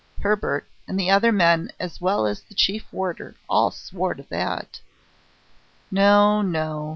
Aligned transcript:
Hebert 0.23 0.65
and 0.87 0.99
the 0.99 1.11
other 1.11 1.31
men 1.31 1.71
as 1.79 2.01
well 2.01 2.25
as 2.25 2.41
the 2.41 2.55
chief 2.55 2.91
warder, 2.91 3.35
all 3.47 3.69
swore 3.69 4.15
to 4.15 4.23
that! 4.31 4.81
No, 5.91 6.41
no! 6.41 6.89